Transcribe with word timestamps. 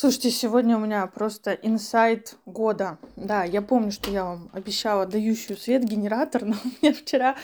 Слушайте, 0.00 0.30
сегодня 0.30 0.76
у 0.76 0.78
меня 0.78 1.04
просто 1.08 1.54
инсайт 1.54 2.36
года. 2.46 2.98
Да, 3.16 3.42
я 3.42 3.60
помню, 3.60 3.90
что 3.90 4.12
я 4.12 4.22
вам 4.22 4.48
обещала 4.52 5.06
дающую 5.06 5.56
свет 5.56 5.82
генератор, 5.82 6.44
но 6.44 6.54
мне 6.80 6.92
вчера 6.92 7.34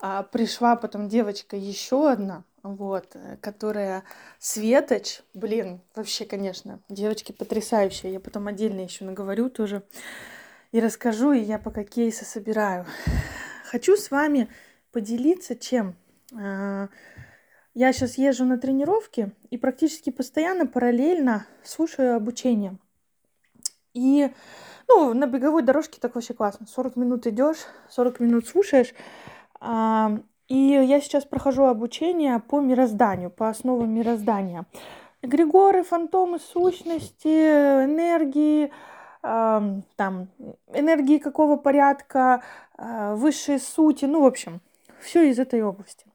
а, 0.00 0.24
пришла 0.24 0.74
потом 0.74 1.08
девочка 1.08 1.54
еще 1.54 2.10
одна, 2.10 2.42
вот, 2.64 3.16
которая 3.40 4.02
Светоч, 4.40 5.20
блин, 5.32 5.80
вообще, 5.94 6.24
конечно, 6.24 6.80
девочки 6.88 7.30
потрясающие. 7.30 8.12
Я 8.12 8.18
потом 8.18 8.48
отдельно 8.48 8.80
еще 8.80 9.04
наговорю 9.04 9.48
тоже 9.48 9.84
и 10.72 10.80
расскажу, 10.80 11.30
и 11.30 11.38
я 11.38 11.60
пока 11.60 11.84
кейсы 11.84 12.24
собираю. 12.24 12.84
Хочу 13.70 13.96
с 13.96 14.10
вами 14.10 14.48
поделиться 14.90 15.54
чем. 15.54 15.94
А, 17.74 17.78
я 17.78 17.92
сейчас 17.92 18.18
езжу 18.18 18.44
на 18.44 18.58
тренировки 18.58 19.32
и 19.50 19.58
практически 19.58 20.10
постоянно 20.10 20.66
параллельно 20.66 21.46
слушаю 21.62 22.16
обучение. 22.16 22.76
И 23.94 24.30
ну, 24.88 25.14
на 25.14 25.26
беговой 25.26 25.62
дорожке 25.62 26.00
так 26.00 26.14
вообще 26.14 26.34
классно. 26.34 26.66
40 26.66 26.96
минут 26.96 27.26
идешь, 27.26 27.58
40 27.90 28.20
минут 28.20 28.46
слушаешь. 28.46 28.94
А, 29.60 30.18
и 30.48 30.56
я 30.56 31.00
сейчас 31.00 31.24
прохожу 31.24 31.64
обучение 31.64 32.38
по 32.40 32.60
мирозданию, 32.60 33.30
по 33.30 33.48
основам 33.48 33.90
мироздания. 33.90 34.66
Эгрегоры, 35.22 35.84
фантомы, 35.84 36.40
сущности, 36.40 37.28
энергии, 37.84 38.72
там, 39.22 40.28
энергии 40.74 41.18
какого 41.18 41.56
порядка, 41.56 42.42
а, 42.76 43.14
высшие 43.14 43.60
сути, 43.60 44.04
ну, 44.04 44.22
в 44.22 44.26
общем, 44.26 44.60
все 45.00 45.30
из 45.30 45.38
этой 45.38 45.62
области. 45.62 46.06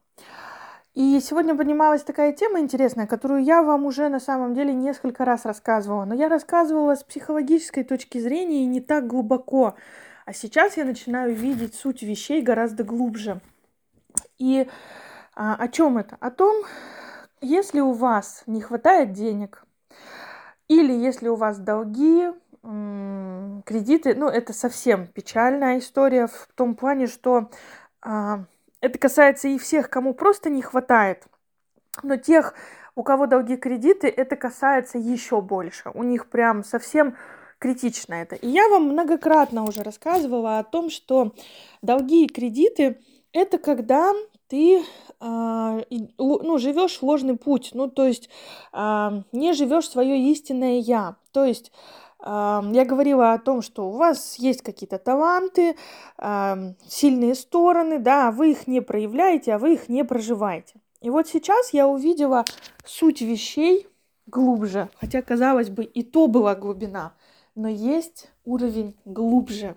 И 0.94 1.20
сегодня 1.20 1.54
поднималась 1.54 2.02
такая 2.02 2.32
тема 2.32 2.60
интересная, 2.60 3.06
которую 3.06 3.44
я 3.44 3.62
вам 3.62 3.86
уже 3.86 4.08
на 4.08 4.20
самом 4.20 4.54
деле 4.54 4.74
несколько 4.74 5.24
раз 5.24 5.44
рассказывала. 5.44 6.04
Но 6.04 6.14
я 6.14 6.28
рассказывала 6.28 6.96
с 6.96 7.04
психологической 7.04 7.84
точки 7.84 8.18
зрения 8.18 8.64
и 8.64 8.66
не 8.66 8.80
так 8.80 9.06
глубоко. 9.06 9.74
А 10.24 10.32
сейчас 10.32 10.76
я 10.76 10.84
начинаю 10.84 11.34
видеть 11.34 11.74
суть 11.74 12.02
вещей 12.02 12.42
гораздо 12.42 12.84
глубже. 12.84 13.40
И 14.38 14.68
а, 15.34 15.54
о 15.54 15.68
чем 15.68 15.98
это? 15.98 16.16
О 16.20 16.30
том, 16.30 16.64
если 17.40 17.80
у 17.80 17.92
вас 17.92 18.42
не 18.46 18.60
хватает 18.60 19.12
денег, 19.12 19.64
или 20.68 20.92
если 20.92 21.28
у 21.28 21.36
вас 21.36 21.58
долги, 21.58 22.28
кредиты, 23.64 24.14
ну, 24.14 24.28
это 24.28 24.52
совсем 24.52 25.06
печальная 25.06 25.78
история 25.78 26.26
в 26.26 26.48
том 26.54 26.74
плане, 26.74 27.06
что 27.06 27.50
а, 28.02 28.44
это 28.80 28.98
касается 28.98 29.48
и 29.48 29.58
всех, 29.58 29.90
кому 29.90 30.14
просто 30.14 30.50
не 30.50 30.62
хватает. 30.62 31.24
Но 32.02 32.16
тех, 32.16 32.54
у 32.94 33.02
кого 33.02 33.26
долги 33.26 33.56
кредиты, 33.56 34.08
это 34.08 34.36
касается 34.36 34.98
еще 34.98 35.40
больше. 35.40 35.90
У 35.94 36.02
них 36.02 36.28
прям 36.28 36.64
совсем 36.64 37.16
критично 37.58 38.14
это. 38.14 38.36
И 38.36 38.48
я 38.48 38.68
вам 38.68 38.84
многократно 38.84 39.64
уже 39.64 39.82
рассказывала 39.82 40.58
о 40.58 40.64
том, 40.64 40.90
что 40.90 41.34
долги 41.82 42.24
и 42.24 42.28
кредиты 42.28 42.98
это 43.32 43.58
когда 43.58 44.12
ты 44.48 44.78
э, 44.78 44.82
ну, 45.20 46.58
живешь 46.58 47.02
ложный 47.02 47.36
путь, 47.36 47.70
ну, 47.74 47.88
то 47.88 48.06
есть 48.06 48.30
э, 48.72 49.22
не 49.32 49.52
живешь 49.52 49.88
свое 49.88 50.18
истинное 50.30 50.78
я. 50.78 51.16
То 51.32 51.44
есть 51.44 51.72
я 52.20 52.84
говорила 52.84 53.32
о 53.32 53.38
том, 53.38 53.62
что 53.62 53.88
у 53.88 53.92
вас 53.92 54.36
есть 54.36 54.62
какие-то 54.62 54.98
таланты, 54.98 55.76
сильные 56.86 57.34
стороны, 57.36 57.98
да, 57.98 58.32
вы 58.32 58.50
их 58.50 58.66
не 58.66 58.80
проявляете, 58.80 59.54
а 59.54 59.58
вы 59.58 59.74
их 59.74 59.88
не 59.88 60.04
проживаете. 60.04 60.74
И 61.00 61.10
вот 61.10 61.28
сейчас 61.28 61.72
я 61.72 61.86
увидела 61.86 62.44
суть 62.84 63.20
вещей 63.20 63.86
глубже, 64.26 64.88
хотя, 65.00 65.22
казалось 65.22 65.70
бы, 65.70 65.84
и 65.84 66.02
то 66.02 66.26
была 66.26 66.54
глубина, 66.54 67.14
но 67.54 67.68
есть 67.68 68.30
уровень 68.44 68.96
глубже. 69.04 69.76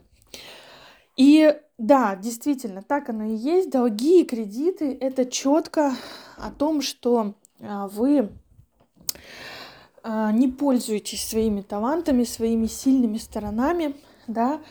И 1.18 1.56
да, 1.78 2.16
действительно, 2.16 2.84
так 2.84 3.10
оно 3.10 3.26
и 3.26 3.36
есть. 3.36 3.70
Долги 3.70 4.22
и 4.22 4.26
кредиты– 4.26 4.98
это 5.02 5.26
четко 5.26 5.94
о 6.38 6.52
том, 6.52 6.82
что 6.82 7.34
а, 7.60 7.88
вы 7.88 8.20
а, 8.20 8.30
не 10.04 10.48
пользуетесь 10.48 11.28
своими 11.28 11.62
талантами, 11.62 12.24
своими 12.24 12.66
сильными 12.66 13.18
сторонами, 13.18 13.96
да, 14.28 14.62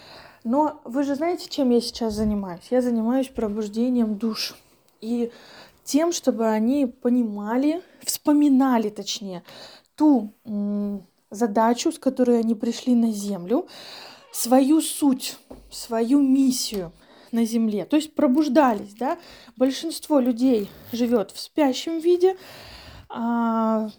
но 0.45 0.81
вы 0.85 1.03
же 1.03 1.15
знаете, 1.15 1.49
чем 1.49 1.71
я 1.71 1.81
сейчас 1.81 2.15
занимаюсь? 2.15 2.63
Я 2.71 2.81
занимаюсь 2.83 3.29
пробуждением 3.29 4.17
душ 4.17 4.57
и 5.01 5.31
тем, 5.85 6.13
чтобы 6.13 6.47
они 6.47 6.87
понимали, 6.87 7.83
вспоминали, 8.05 8.89
точнее, 8.89 9.43
ту 9.97 10.33
задачу, 11.31 11.93
с 11.93 11.99
которой 11.99 12.39
они 12.41 12.55
пришли 12.55 12.95
на 12.95 13.13
Землю, 13.13 13.67
свою 14.33 14.81
суть, 14.81 15.37
свою 15.71 16.21
миссию 16.21 16.93
на 17.33 17.45
Земле. 17.45 17.85
То 17.85 17.97
есть 17.97 18.15
пробуждались, 18.15 18.95
да. 18.95 19.19
Большинство 19.57 20.21
людей 20.21 20.71
живет 20.93 21.31
в 21.31 21.41
спящем 21.41 21.99
виде, 21.99 22.37
а, 23.09 23.91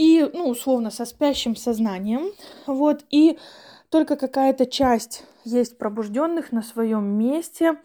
и, 0.00 0.30
ну, 0.32 0.48
условно, 0.48 0.90
со 0.90 1.04
спящим 1.04 1.54
сознанием, 1.54 2.30
вот, 2.66 3.04
и 3.10 3.38
только 3.90 4.16
какая-то 4.16 4.64
часть 4.64 5.26
есть 5.44 5.76
пробужденных 5.76 6.52
на 6.52 6.62
своем 6.62 7.04
месте. 7.04 7.78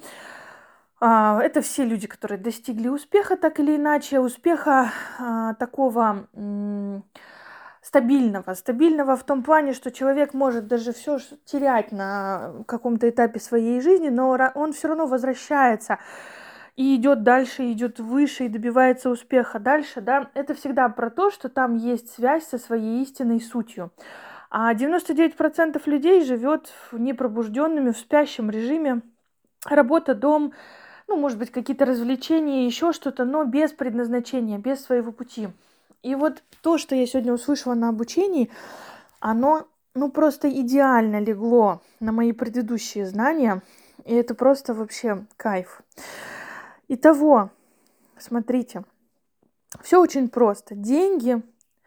А, 1.01 1.41
это 1.43 1.59
все 1.59 1.83
люди, 1.83 2.07
которые 2.07 2.37
достигли 2.37 2.87
успеха 2.87 3.35
так 3.35 3.59
или 3.59 3.75
иначе, 3.75 4.21
успеха 4.21 4.93
а, 5.19 5.55
такого 5.55 6.29
стабильного. 7.81 8.53
Стабильного 8.53 9.17
в 9.17 9.25
том 9.25 9.43
плане, 9.43 9.73
что 9.73 9.91
человек 9.91 10.33
может 10.33 10.67
даже 10.67 10.93
все 10.93 11.19
терять 11.43 11.91
на 11.91 12.63
каком-то 12.65 13.09
этапе 13.09 13.41
своей 13.41 13.81
жизни, 13.81 14.07
но 14.07 14.29
он 14.55 14.71
все 14.71 14.87
равно 14.87 15.05
возвращается 15.05 15.99
и 16.75 16.95
идет 16.95 17.23
дальше, 17.23 17.71
идет 17.71 17.99
выше 17.99 18.45
и 18.45 18.49
добивается 18.49 19.09
успеха 19.09 19.59
дальше, 19.59 20.01
да, 20.01 20.29
это 20.33 20.53
всегда 20.53 20.89
про 20.89 21.09
то, 21.09 21.31
что 21.31 21.49
там 21.49 21.75
есть 21.75 22.13
связь 22.13 22.45
со 22.45 22.57
своей 22.57 23.01
истинной 23.01 23.39
сутью. 23.39 23.91
А 24.49 24.73
99% 24.73 25.81
людей 25.85 26.23
живет 26.23 26.71
непробужденными, 26.91 27.91
в 27.91 27.97
спящем 27.97 28.49
режиме. 28.49 29.01
Работа, 29.65 30.15
дом, 30.15 30.53
ну, 31.07 31.17
может 31.17 31.37
быть, 31.37 31.51
какие-то 31.51 31.85
развлечения, 31.85 32.65
еще 32.65 32.91
что-то, 32.93 33.25
но 33.25 33.43
без 33.45 33.71
предназначения, 33.71 34.57
без 34.57 34.83
своего 34.83 35.11
пути. 35.11 35.49
И 36.03 36.15
вот 36.15 36.43
то, 36.61 36.77
что 36.77 36.95
я 36.95 37.05
сегодня 37.07 37.33
услышала 37.33 37.73
на 37.73 37.89
обучении, 37.89 38.51
оно, 39.19 39.65
ну, 39.93 40.11
просто 40.11 40.49
идеально 40.49 41.19
легло 41.19 41.81
на 41.99 42.11
мои 42.11 42.31
предыдущие 42.31 43.05
знания. 43.05 43.61
И 44.03 44.13
это 44.13 44.35
просто 44.35 44.73
вообще 44.73 45.25
кайф. 45.35 45.81
Итого, 46.88 47.50
смотрите, 48.18 48.84
все 49.81 50.00
очень 50.00 50.29
просто. 50.29 50.75
Деньги 50.75 51.41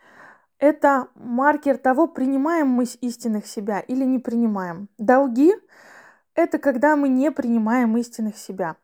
–это 0.58 1.08
маркер 1.14 1.78
того, 1.78 2.06
принимаем 2.06 2.68
мы 2.68 2.84
истинных 3.00 3.46
себя 3.46 3.80
или 3.80 4.04
не 4.04 4.18
принимаем. 4.18 4.88
Долги– 4.98 5.54
это 6.34 6.58
когда 6.58 6.96
мы 6.96 7.08
не 7.08 7.30
принимаем 7.30 7.96
истинных 7.96 8.36
себя. 8.36 8.76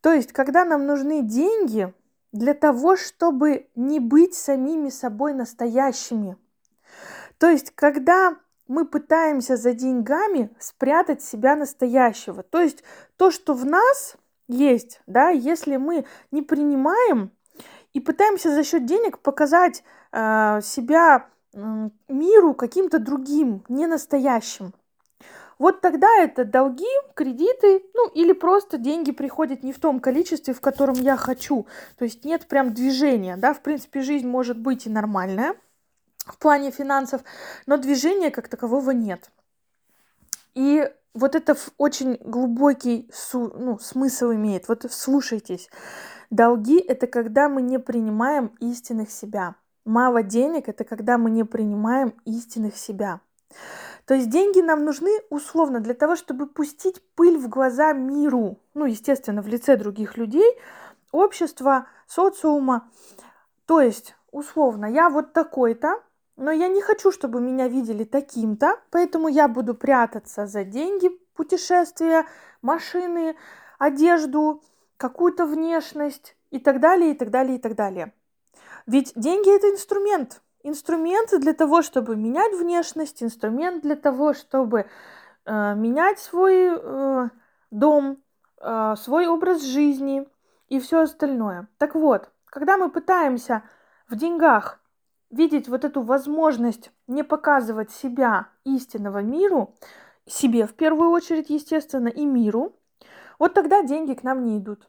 То 0.00 0.12
есть, 0.12 0.32
когда 0.32 0.64
нам 0.64 0.86
нужны 0.86 1.22
деньги 1.22 1.92
для 2.32 2.54
того, 2.54 2.96
чтобы 2.96 3.68
не 3.76 4.00
быть 4.00 4.34
самими 4.34 4.88
собой 4.88 5.34
настоящими. 5.34 6.36
То 7.38 7.48
есть, 7.48 7.70
когда 7.74 8.36
мы 8.68 8.86
пытаемся 8.86 9.56
за 9.56 9.74
деньгами 9.74 10.50
спрятать 10.58 11.22
себя 11.22 11.56
настоящего. 11.56 12.42
То 12.42 12.60
есть 12.60 12.82
то, 13.16 13.30
что 13.30 13.54
в 13.54 13.66
нас 13.66 14.16
есть, 14.48 15.00
да, 15.06 15.30
если 15.30 15.76
мы 15.76 16.04
не 16.30 16.42
принимаем 16.42 17.30
и 17.92 18.00
пытаемся 18.00 18.54
за 18.54 18.64
счет 18.64 18.86
денег 18.86 19.18
показать 19.18 19.84
э, 20.12 20.60
себя 20.62 21.26
э, 21.52 21.88
миру 22.08 22.54
каким-то 22.54 22.98
другим, 22.98 23.64
не 23.68 23.86
настоящим. 23.86 24.72
Вот 25.58 25.80
тогда 25.80 26.08
это 26.18 26.44
долги, 26.44 26.88
кредиты, 27.14 27.84
ну 27.94 28.08
или 28.08 28.32
просто 28.32 28.78
деньги 28.78 29.12
приходят 29.12 29.62
не 29.62 29.72
в 29.72 29.78
том 29.78 30.00
количестве, 30.00 30.54
в 30.54 30.60
котором 30.60 30.96
я 30.96 31.16
хочу. 31.16 31.66
То 31.96 32.04
есть 32.04 32.24
нет 32.24 32.48
прям 32.48 32.74
движения, 32.74 33.36
да, 33.36 33.54
в 33.54 33.60
принципе 33.60 34.00
жизнь 34.00 34.26
может 34.26 34.58
быть 34.58 34.86
и 34.86 34.90
нормальная 34.90 35.54
в 36.26 36.38
плане 36.38 36.70
финансов, 36.70 37.22
но 37.66 37.76
движения 37.76 38.30
как 38.30 38.48
такового 38.48 38.90
нет. 38.90 39.30
И 40.54 40.90
вот 41.14 41.34
это 41.34 41.56
очень 41.78 42.18
глубокий 42.20 43.10
су, 43.12 43.52
ну, 43.54 43.78
смысл 43.78 44.32
имеет. 44.32 44.68
Вот 44.68 44.86
слушайтесь. 44.90 45.68
Долги– 46.30 46.78
это 46.88 47.06
когда 47.06 47.48
мы 47.48 47.60
не 47.62 47.78
принимаем 47.78 48.52
истинных 48.60 49.10
себя. 49.10 49.56
Мало 49.84 50.22
денег– 50.22 50.66
это 50.68 50.84
когда 50.84 51.18
мы 51.18 51.30
не 51.30 51.44
принимаем 51.44 52.14
истинных 52.24 52.76
себя. 52.76 53.20
То 54.06 54.14
есть 54.14 54.30
деньги 54.30 54.60
нам 54.60 54.84
нужны 54.84 55.10
условно 55.30 55.80
для 55.80 55.94
того, 55.94 56.16
чтобы 56.16 56.46
пустить 56.46 57.02
пыль 57.14 57.36
в 57.38 57.48
глаза 57.48 57.92
миру, 57.92 58.58
ну, 58.74 58.86
естественно, 58.86 59.42
в 59.42 59.46
лице 59.46 59.76
других 59.76 60.16
людей, 60.16 60.58
общества, 61.12 61.86
социума. 62.06 62.90
То 63.66 63.80
есть, 63.80 64.16
условно, 64.30 64.86
я 64.86 65.10
вот 65.10 65.32
такой-то, 65.32 66.02
но 66.36 66.50
я 66.50 66.68
не 66.68 66.80
хочу, 66.80 67.12
чтобы 67.12 67.40
меня 67.40 67.68
видели 67.68 68.04
таким-то, 68.04 68.80
поэтому 68.90 69.28
я 69.28 69.48
буду 69.48 69.74
прятаться 69.74 70.46
за 70.46 70.64
деньги, 70.64 71.10
путешествия, 71.34 72.26
машины, 72.62 73.36
одежду, 73.78 74.62
какую-то 74.96 75.46
внешность 75.46 76.36
и 76.50 76.58
так 76.58 76.80
далее, 76.80 77.12
и 77.12 77.14
так 77.14 77.30
далее, 77.30 77.56
и 77.56 77.58
так 77.58 77.74
далее. 77.74 78.12
Ведь 78.86 79.12
деньги 79.14 79.54
это 79.54 79.68
инструмент. 79.70 80.42
Инструмент 80.62 81.30
для 81.40 81.54
того, 81.54 81.82
чтобы 81.82 82.16
менять 82.16 82.54
внешность, 82.54 83.22
инструмент 83.22 83.82
для 83.82 83.96
того, 83.96 84.32
чтобы 84.32 84.86
э, 85.44 85.74
менять 85.74 86.20
свой 86.20 86.70
э, 86.70 87.28
дом, 87.70 88.22
э, 88.60 88.94
свой 88.96 89.26
образ 89.26 89.62
жизни 89.62 90.28
и 90.68 90.78
все 90.78 91.00
остальное. 91.00 91.68
Так 91.78 91.96
вот, 91.96 92.30
когда 92.46 92.76
мы 92.76 92.90
пытаемся 92.90 93.64
в 94.08 94.14
деньгах 94.14 94.81
видеть 95.32 95.68
вот 95.68 95.84
эту 95.84 96.02
возможность 96.02 96.92
не 97.08 97.24
показывать 97.24 97.90
себя 97.90 98.48
истинного 98.64 99.22
миру, 99.22 99.74
себе 100.26 100.66
в 100.66 100.74
первую 100.74 101.10
очередь, 101.10 101.50
естественно, 101.50 102.08
и 102.08 102.24
миру, 102.24 102.76
вот 103.40 103.54
тогда 103.54 103.82
деньги 103.82 104.14
к 104.14 104.22
нам 104.22 104.44
не 104.44 104.58
идут. 104.58 104.88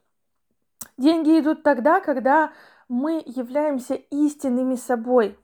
Деньги 0.98 1.40
идут 1.40 1.64
тогда, 1.64 2.02
когда 2.02 2.54
мы 2.88 3.24
являемся 3.26 3.96
истинными 3.96 4.76
собой. 4.76 5.40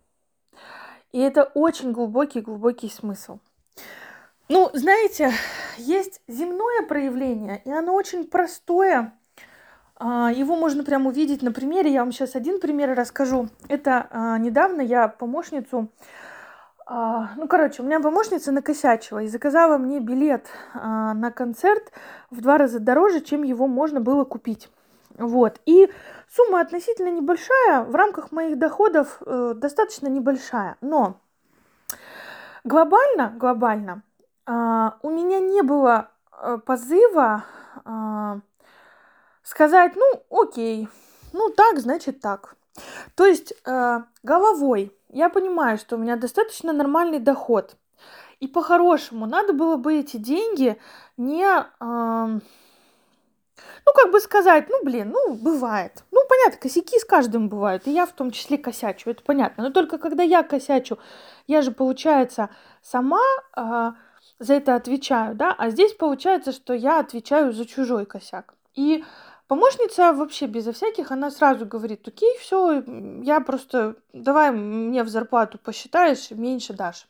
И 1.12 1.20
это 1.20 1.46
очень 1.56 1.92
глубокий-глубокий 1.92 2.90
смысл. 2.90 3.40
Ну, 4.48 4.70
знаете, 4.74 5.32
есть 5.78 6.22
земное 6.28 6.86
проявление, 6.88 7.62
и 7.66 7.72
оно 7.72 7.96
очень 7.96 8.28
простое. 8.28 9.19
А, 10.00 10.32
его 10.32 10.56
можно 10.56 10.84
прямо 10.84 11.10
увидеть 11.10 11.42
на 11.42 11.52
примере. 11.52 11.92
Я 11.92 12.00
вам 12.02 12.12
сейчас 12.12 12.36
один 12.36 12.60
пример 12.60 12.96
расскажу. 12.96 13.50
Это 13.68 14.08
а, 14.10 14.38
недавно 14.38 14.82
я 14.82 15.10
помощницу 15.10 15.90
а, 16.86 17.30
ну, 17.36 17.48
короче, 17.48 17.84
у 17.84 17.86
меня 17.86 18.00
помощница 18.00 18.52
накосячила 18.52 19.20
и 19.20 19.28
заказала 19.28 19.78
мне 19.78 20.00
билет 20.00 20.48
на 20.74 21.32
концерт 21.36 21.92
в 22.32 22.42
два 22.42 22.58
раза 22.58 22.80
дороже, 22.80 23.22
чем 23.22 23.44
его 23.44 23.68
можно 23.68 24.02
было 24.02 24.24
купить. 24.24 24.72
Вот. 25.16 25.62
И 25.68 25.92
сумма 26.28 26.62
относительно 26.62 27.10
небольшая, 27.10 27.84
в 27.84 27.94
рамках 27.94 28.32
моих 28.32 28.58
доходов 28.58 29.22
э, 29.24 29.54
достаточно 29.56 30.08
небольшая. 30.08 30.78
Но 30.82 31.18
глобально, 32.64 33.36
глобально, 33.38 34.02
у 34.48 35.10
меня 35.12 35.40
не 35.40 35.62
было 35.62 36.10
э, 36.42 36.58
позыва 36.66 37.44
сказать, 39.50 39.94
ну, 39.96 40.24
окей, 40.30 40.88
ну, 41.34 41.50
так, 41.50 41.80
значит, 41.80 42.22
так. 42.22 42.56
То 43.16 43.26
есть 43.26 43.54
э, 43.66 44.00
головой 44.22 44.96
я 45.10 45.30
понимаю, 45.30 45.80
что 45.80 45.96
у 45.96 46.00
меня 46.00 46.16
достаточно 46.18 46.72
нормальный 46.72 47.20
доход. 47.20 47.76
И 48.40 48.48
по-хорошему 48.48 49.26
надо 49.26 49.54
было 49.54 49.76
бы 49.76 49.96
эти 49.96 50.18
деньги 50.18 50.78
не... 51.18 51.44
Э, 51.44 52.40
ну, 53.86 53.94
как 53.96 54.12
бы 54.12 54.20
сказать, 54.20 54.70
ну, 54.70 54.84
блин, 54.84 55.10
ну, 55.10 55.34
бывает. 55.34 56.04
Ну, 56.12 56.22
понятно, 56.30 56.60
косяки 56.62 57.00
с 57.00 57.04
каждым 57.04 57.50
бывают, 57.50 57.88
и 57.88 57.92
я 57.92 58.06
в 58.06 58.12
том 58.12 58.30
числе 58.30 58.60
косячу, 58.60 59.10
это 59.10 59.24
понятно. 59.24 59.64
Но 59.64 59.70
только 59.72 59.98
когда 59.98 60.22
я 60.22 60.44
косячу, 60.44 61.00
я 61.48 61.64
же, 61.64 61.72
получается, 61.72 62.50
сама 62.84 63.26
э, 63.58 63.92
за 64.38 64.54
это 64.54 64.76
отвечаю, 64.76 65.34
да, 65.34 65.56
а 65.58 65.72
здесь 65.72 65.94
получается, 65.94 66.52
что 66.52 66.74
я 66.74 67.00
отвечаю 67.00 67.52
за 67.52 67.66
чужой 67.66 68.06
косяк. 68.06 68.54
И 68.76 69.04
помощница 69.50 70.14
вообще 70.14 70.48
безо 70.48 70.72
всяких, 70.72 71.12
она 71.12 71.30
сразу 71.30 71.66
говорит, 71.66 72.08
окей, 72.08 72.38
все, 72.40 72.82
я 73.22 73.42
просто, 73.42 73.96
давай 74.14 74.52
мне 74.52 75.04
в 75.04 75.10
зарплату 75.10 75.58
посчитаешь, 75.58 76.32
меньше 76.32 76.72
дашь. 76.72 77.06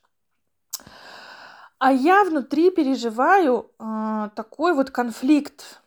А 1.77 1.93
я 1.93 2.23
внутри 2.23 2.71
переживаю 2.71 3.71
э, 3.79 4.29
такой 4.35 4.73
вот 4.73 4.89
конфликт 4.89 5.79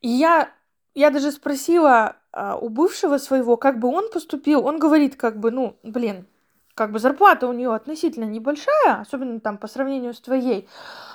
и 0.00 0.08
я, 0.08 0.50
я 0.94 1.10
даже 1.10 1.32
спросила 1.32 2.16
а, 2.32 2.56
у 2.56 2.68
бывшего 2.68 3.18
своего, 3.18 3.56
как 3.56 3.80
бы 3.80 3.88
он 3.88 4.10
поступил. 4.10 4.64
Он 4.64 4.78
говорит, 4.78 5.16
как 5.16 5.38
бы, 5.40 5.50
ну, 5.50 5.76
блин, 5.82 6.26
как 6.74 6.92
бы 6.92 6.98
зарплата 6.98 7.48
у 7.48 7.52
нее 7.52 7.74
относительно 7.74 8.24
небольшая, 8.24 9.00
особенно 9.00 9.40
там 9.40 9.58
по 9.58 9.66
сравнению 9.66 10.14
с 10.14 10.20
твоей. 10.20 10.68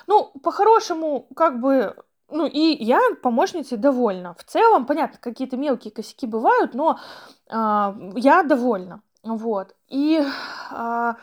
Ну, 0.08 0.32
по-хорошему, 0.44 1.28
как 1.36 1.60
бы, 1.60 1.96
ну, 2.32 2.48
и 2.48 2.84
я 2.84 3.00
помощницей 3.22 3.78
довольна. 3.78 4.34
В 4.34 4.44
целом, 4.44 4.86
понятно, 4.86 5.20
какие-то 5.20 5.58
мелкие 5.58 5.92
косяки 5.92 6.26
бывают, 6.26 6.74
но 6.74 7.00
э, 7.50 7.54
я 8.16 8.44
довольна. 8.44 9.02
Вот. 9.24 9.76
И 9.88 10.20
э, 10.20 11.14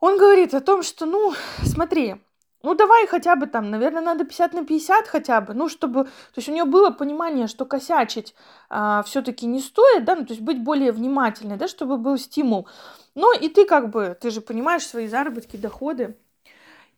он 0.00 0.18
говорит 0.18 0.54
о 0.54 0.60
том, 0.60 0.82
что, 0.82 1.06
ну, 1.06 1.32
смотри, 1.64 2.16
ну, 2.62 2.74
давай 2.74 3.06
хотя 3.06 3.36
бы 3.36 3.46
там, 3.46 3.70
наверное, 3.70 4.02
надо 4.02 4.24
50 4.24 4.54
на 4.54 4.64
50 4.64 5.06
хотя 5.06 5.40
бы, 5.40 5.54
ну, 5.54 5.68
чтобы... 5.68 6.04
То 6.04 6.36
есть 6.36 6.48
у 6.48 6.52
нее 6.52 6.64
было 6.64 6.90
понимание, 6.90 7.46
что 7.46 7.64
косячить 7.64 8.34
а, 8.68 9.02
все-таки 9.04 9.46
не 9.46 9.60
стоит, 9.60 10.04
да, 10.04 10.16
ну, 10.16 10.26
то 10.26 10.32
есть 10.32 10.42
быть 10.42 10.62
более 10.62 10.90
внимательной, 10.90 11.56
да, 11.56 11.68
чтобы 11.68 11.96
был 11.96 12.18
стимул. 12.18 12.66
Но 13.14 13.32
и 13.32 13.48
ты 13.48 13.66
как 13.66 13.90
бы, 13.90 14.18
ты 14.20 14.30
же 14.30 14.40
понимаешь 14.40 14.84
свои 14.84 15.06
заработки, 15.06 15.56
доходы. 15.56 16.16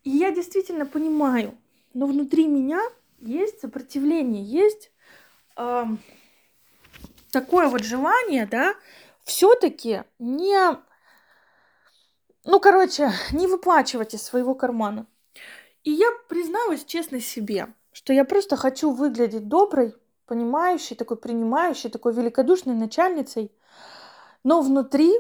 И 0.05 0.11
я 0.11 0.31
действительно 0.31 0.87
понимаю, 0.87 1.55
но 1.95 2.07
внутри 2.07 2.47
меня 2.47 2.81
есть 3.19 3.61
сопротивление, 3.61 4.43
есть 4.43 4.91
э, 5.57 5.85
такое 7.31 7.69
вот 7.69 7.83
желание, 7.83 8.47
да, 8.47 8.75
все-таки 9.25 10.05
не, 10.19 10.77
ну, 12.45 12.61
короче, 12.61 13.13
не 13.33 13.47
выплачивать 13.47 14.15
из 14.15 14.23
своего 14.23 14.55
кармана. 14.55 15.07
И 15.85 15.91
я 15.91 16.09
призналась 16.29 16.85
честно 16.85 17.21
себе, 17.21 17.73
что 17.93 18.13
я 18.13 18.25
просто 18.25 18.57
хочу 18.57 18.91
выглядеть 18.91 19.49
доброй, 19.49 19.95
понимающей, 20.27 20.95
такой 20.95 21.17
принимающей, 21.17 21.91
такой 21.91 22.13
великодушной 22.13 22.75
начальницей. 22.75 23.51
Но 24.45 24.61
внутри, 24.61 25.13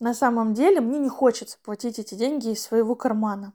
на 0.00 0.14
самом 0.14 0.54
деле, 0.54 0.80
мне 0.80 0.98
не 0.98 1.08
хочется 1.08 1.58
платить 1.62 1.98
эти 1.98 2.14
деньги 2.14 2.50
из 2.50 2.62
своего 2.62 2.94
кармана. 2.94 3.52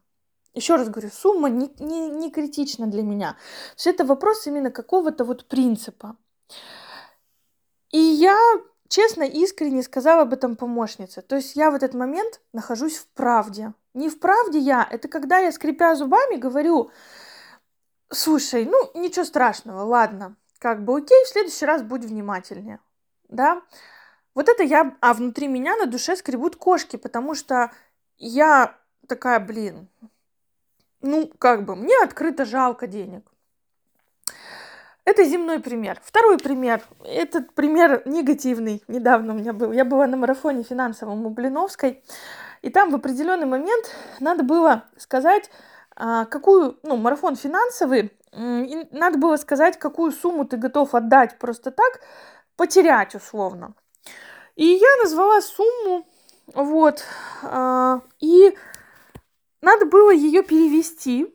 Еще 0.55 0.75
раз 0.75 0.89
говорю, 0.89 1.09
сумма 1.09 1.49
не, 1.49 1.69
не, 1.79 2.09
не 2.09 2.31
критична 2.31 2.87
для 2.87 3.03
меня. 3.03 3.35
Все 3.75 3.91
это 3.91 4.05
вопрос 4.05 4.47
именно 4.47 4.71
какого-то 4.71 5.25
вот 5.25 5.45
принципа. 5.47 6.15
И 7.91 7.99
я 7.99 8.37
честно, 8.87 9.23
искренне 9.23 9.83
сказала 9.83 10.21
об 10.21 10.33
этом 10.33 10.55
помощнице. 10.55 11.21
То 11.21 11.35
есть 11.35 11.55
я 11.55 11.71
в 11.71 11.75
этот 11.75 11.93
момент 11.93 12.41
нахожусь 12.53 12.97
в 12.97 13.07
правде. 13.07 13.73
Не 13.93 14.09
в 14.09 14.19
правде 14.19 14.59
я, 14.59 14.87
это 14.89 15.07
когда 15.07 15.39
я, 15.39 15.51
скрипя 15.51 15.95
зубами, 15.95 16.35
говорю, 16.35 16.91
слушай, 18.09 18.65
ну, 18.65 18.91
ничего 18.93 19.25
страшного, 19.25 19.81
ладно, 19.81 20.35
как 20.59 20.83
бы 20.83 20.97
окей, 20.97 21.23
в 21.25 21.29
следующий 21.29 21.65
раз 21.65 21.81
будь 21.81 22.05
внимательнее, 22.05 22.79
да. 23.29 23.61
Вот 24.33 24.49
это 24.49 24.63
я, 24.63 24.95
а 24.99 25.13
внутри 25.13 25.47
меня 25.47 25.77
на 25.77 25.85
душе 25.85 26.15
скребут 26.15 26.57
кошки, 26.57 26.97
потому 26.97 27.35
что 27.35 27.71
я 28.17 28.77
такая, 29.07 29.39
блин, 29.39 29.87
ну, 31.05 31.31
как 31.39 31.65
бы, 31.65 31.75
мне 31.75 31.95
открыто 32.03 32.45
жалко 32.45 32.87
денег. 32.87 33.23
Это 35.05 35.23
земной 35.23 35.59
пример. 35.59 36.01
Второй 36.03 36.39
пример. 36.39 36.81
Этот 37.03 37.53
пример 37.53 38.01
негативный. 38.05 38.83
Недавно 38.87 39.33
у 39.33 39.37
меня 39.37 39.53
был. 39.53 39.71
Я 39.71 39.85
была 39.85 40.07
на 40.07 40.17
марафоне 40.17 40.63
финансовом 40.63 41.25
у 41.27 41.29
Блиновской. 41.29 42.03
И 42.63 42.71
там 42.71 42.89
в 42.89 42.95
определенный 42.95 43.45
момент 43.45 43.85
надо 44.19 44.43
было 44.43 44.85
сказать, 44.97 45.51
а, 45.95 46.25
какую, 46.25 46.79
ну, 46.81 46.97
марафон 46.97 47.35
финансовый, 47.35 48.11
надо 48.31 49.19
было 49.19 49.37
сказать, 49.37 49.77
какую 49.77 50.11
сумму 50.11 50.45
ты 50.45 50.57
готов 50.57 50.95
отдать 50.95 51.37
просто 51.37 51.69
так, 51.69 52.01
потерять 52.57 53.13
условно. 53.13 53.75
И 54.55 54.65
я 54.65 55.03
назвала 55.03 55.39
сумму, 55.41 56.07
вот, 56.47 57.03
а, 57.43 58.01
и 58.19 58.57
надо 59.61 59.85
было 59.85 60.11
ее 60.11 60.43
перевести 60.43 61.33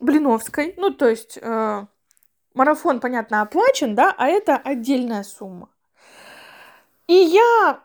Блиновской, 0.00 0.74
ну, 0.76 0.90
то 0.90 1.08
есть 1.08 1.38
а, 1.40 1.86
марафон, 2.54 3.00
понятно, 3.00 3.42
оплачен, 3.42 3.94
да, 3.94 4.14
а 4.16 4.28
это 4.28 4.56
отдельная 4.56 5.22
сумма. 5.22 5.68
И 7.06 7.14
я 7.14 7.80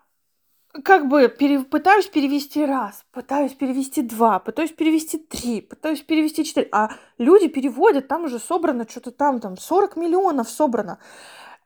как 0.83 1.07
бы 1.07 1.27
пере, 1.27 1.61
пытаюсь 1.61 2.07
перевести 2.07 2.63
раз, 2.65 3.03
пытаюсь 3.11 3.53
перевести 3.53 4.01
два, 4.01 4.39
пытаюсь 4.39 4.71
перевести 4.71 5.17
три, 5.17 5.61
пытаюсь 5.61 6.01
перевести 6.01 6.45
четыре. 6.45 6.69
А 6.71 6.91
люди 7.17 7.47
переводят, 7.47 8.07
там 8.07 8.25
уже 8.25 8.39
собрано 8.39 8.87
что-то 8.87 9.11
там, 9.11 9.39
там 9.39 9.57
40 9.57 9.95
миллионов 9.95 10.49
собрано. 10.49 10.99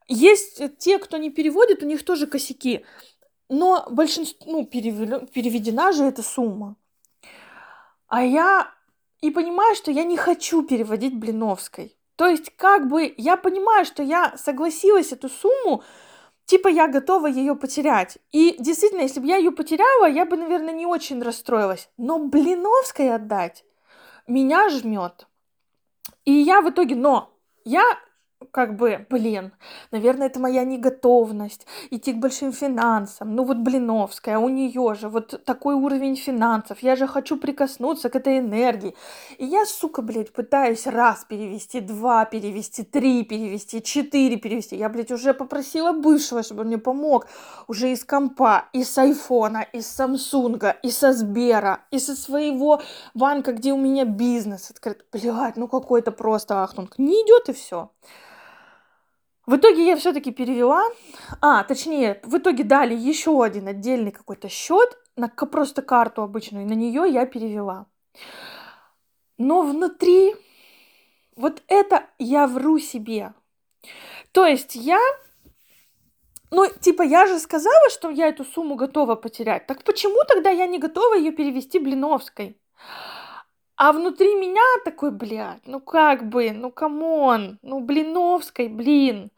Есть 0.07 0.61
те, 0.77 0.99
кто 0.99 1.17
не 1.17 1.29
переводит, 1.29 1.83
у 1.83 1.85
них 1.85 2.03
тоже 2.03 2.27
косяки. 2.27 2.85
Но 3.49 3.85
большинство, 3.89 4.51
ну, 4.51 4.65
переведена 4.65 5.91
же 5.91 6.05
эта 6.05 6.23
сумма. 6.23 6.75
А 8.13 8.23
я 8.23 8.69
и 9.21 9.31
понимаю, 9.31 9.73
что 9.73 9.89
я 9.89 10.03
не 10.03 10.17
хочу 10.17 10.61
переводить 10.61 11.15
Блиновской. 11.15 11.97
То 12.15 12.27
есть, 12.27 12.55
как 12.55 12.87
бы, 12.87 13.11
я 13.17 13.37
понимаю, 13.37 13.85
что 13.85 14.03
я 14.03 14.37
согласилась 14.37 15.11
эту 15.11 15.29
сумму, 15.29 15.81
типа 16.45 16.67
я 16.67 16.87
готова 16.87 17.25
ее 17.25 17.55
потерять. 17.55 18.19
И 18.31 18.55
действительно, 18.59 19.01
если 19.01 19.19
бы 19.19 19.25
я 19.25 19.37
ее 19.37 19.49
потеряла, 19.49 20.07
я 20.07 20.25
бы, 20.25 20.37
наверное, 20.37 20.75
не 20.75 20.85
очень 20.85 21.23
расстроилась. 21.23 21.89
Но 21.97 22.19
Блиновской 22.19 23.11
отдать 23.11 23.65
меня 24.27 24.69
жмет. 24.69 25.25
И 26.23 26.33
я 26.33 26.61
в 26.61 26.69
итоге, 26.69 26.93
но 26.95 27.35
я 27.65 27.83
как 28.51 28.75
бы, 28.75 29.05
блин, 29.09 29.51
наверное, 29.91 30.27
это 30.27 30.39
моя 30.39 30.63
неготовность 30.63 31.65
идти 31.91 32.13
к 32.13 32.17
большим 32.17 32.51
финансам. 32.51 33.35
Ну 33.35 33.43
вот 33.43 33.57
Блиновская, 33.57 34.37
у 34.37 34.49
нее 34.49 34.95
же 34.95 35.09
вот 35.09 35.43
такой 35.45 35.75
уровень 35.75 36.15
финансов. 36.15 36.79
Я 36.81 36.95
же 36.95 37.07
хочу 37.07 37.37
прикоснуться 37.37 38.09
к 38.09 38.15
этой 38.15 38.39
энергии. 38.39 38.95
И 39.37 39.45
я, 39.45 39.65
сука, 39.65 40.01
блядь, 40.01 40.33
пытаюсь 40.33 40.87
раз 40.87 41.25
перевести, 41.25 41.79
два 41.79 42.25
перевести, 42.25 42.83
три 42.83 43.23
перевести, 43.23 43.81
четыре 43.81 44.37
перевести. 44.37 44.75
Я, 44.75 44.89
блядь, 44.89 45.11
уже 45.11 45.33
попросила 45.33 45.91
бывшего, 45.91 46.43
чтобы 46.43 46.61
он 46.61 46.67
мне 46.67 46.77
помог. 46.77 47.27
Уже 47.67 47.91
из 47.91 48.03
компа, 48.03 48.65
из 48.73 48.97
айфона, 48.97 49.65
из 49.73 49.87
самсунга, 49.87 50.75
и 50.83 50.89
со 50.89 51.13
Сбера, 51.13 51.79
и 51.91 51.99
со 51.99 52.15
своего 52.15 52.81
банка, 53.13 53.53
где 53.53 53.73
у 53.73 53.77
меня 53.77 54.05
бизнес 54.05 54.71
открыт. 54.71 55.05
Блядь, 55.11 55.57
ну 55.57 55.67
какой-то 55.67 56.11
просто 56.11 56.63
ахтунг. 56.63 56.97
Не 56.97 57.13
идет 57.23 57.49
и 57.49 57.53
все. 57.53 57.89
В 59.45 59.57
итоге 59.57 59.85
я 59.85 59.97
все-таки 59.97 60.31
перевела, 60.31 60.83
а, 61.41 61.63
точнее, 61.65 62.21
в 62.23 62.37
итоге 62.37 62.63
дали 62.63 62.95
еще 62.95 63.43
один 63.43 63.67
отдельный 63.67 64.11
какой-то 64.11 64.47
счет 64.47 64.97
на 65.17 65.27
просто 65.27 65.81
карту 65.81 66.21
обычную, 66.21 66.65
и 66.65 66.69
на 66.69 66.73
нее 66.73 67.11
я 67.11 67.25
перевела. 67.25 67.87
Но 69.37 69.61
внутри 69.63 70.35
вот 71.35 71.61
это 71.67 72.05
я 72.19 72.47
вру 72.47 72.79
себе. 72.79 73.33
То 74.31 74.45
есть 74.45 74.75
я, 74.75 74.99
ну, 76.49 76.65
типа, 76.79 77.01
я 77.01 77.25
же 77.25 77.37
сказала, 77.39 77.89
что 77.89 78.09
я 78.09 78.27
эту 78.27 78.45
сумму 78.45 78.75
готова 78.75 79.15
потерять. 79.15 79.67
Так 79.67 79.83
почему 79.83 80.23
тогда 80.27 80.51
я 80.51 80.67
не 80.67 80.79
готова 80.79 81.15
ее 81.15 81.31
перевести 81.31 81.79
Блиновской? 81.79 82.57
А 83.75 83.91
внутри 83.91 84.35
меня 84.35 84.61
такой, 84.85 85.09
блядь, 85.09 85.65
ну 85.65 85.79
как 85.79 86.29
бы, 86.29 86.51
ну 86.51 86.69
come 86.71 87.20
on, 87.20 87.57
ну 87.63 87.79
Блиновской, 87.79 88.67
блин. 88.67 89.31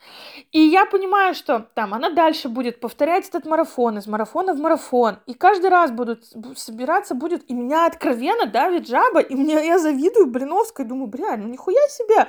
И 0.51 0.59
я 0.59 0.85
понимаю, 0.85 1.33
что 1.33 1.67
там 1.73 1.93
она 1.93 2.09
дальше 2.09 2.49
будет 2.49 2.81
повторять 2.81 3.29
этот 3.29 3.45
марафон, 3.45 3.97
из 3.97 4.07
марафона 4.07 4.53
в 4.53 4.59
марафон. 4.59 5.19
И 5.25 5.33
каждый 5.33 5.69
раз 5.69 5.91
будут 5.91 6.25
собираться 6.55 7.15
будет, 7.15 7.49
и 7.49 7.53
меня 7.53 7.85
откровенно 7.85 8.45
давит 8.45 8.89
жаба, 8.89 9.21
и 9.21 9.35
мне, 9.35 9.65
я 9.65 9.79
завидую 9.79 10.27
Блиновской, 10.27 10.83
думаю, 10.83 11.07
блядь, 11.07 11.39
ну 11.39 11.47
нихуя 11.47 11.87
себе, 11.87 12.27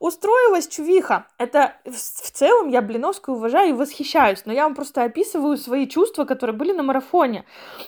устроилась 0.00 0.68
чувиха. 0.68 1.26
Это 1.36 1.74
в, 1.84 1.92
в 1.92 2.30
целом 2.30 2.68
я 2.68 2.80
Блиновскую 2.80 3.36
уважаю 3.36 3.70
и 3.70 3.72
восхищаюсь, 3.72 4.46
но 4.46 4.54
я 4.54 4.64
вам 4.64 4.74
просто 4.74 5.02
описываю 5.02 5.58
свои 5.58 5.86
чувства, 5.86 6.24
которые 6.24 6.56
были 6.56 6.72
на 6.72 6.82
марафоне. 6.82 7.44